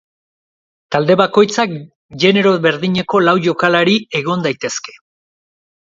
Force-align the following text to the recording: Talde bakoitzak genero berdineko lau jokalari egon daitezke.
Talde 0.95 1.17
bakoitzak 1.19 1.75
genero 2.25 2.55
berdineko 2.65 3.23
lau 3.27 3.37
jokalari 3.49 3.97
egon 4.21 4.47
daitezke. 4.51 5.01